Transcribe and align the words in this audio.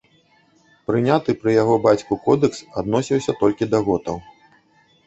Прыняты 0.91 1.35
пры 1.43 1.53
яго 1.63 1.75
бацьку 1.85 2.13
кодэкс 2.25 2.59
адносіўся 2.85 3.31
толькі 3.45 3.73
да 3.77 3.85
готаў. 3.93 4.17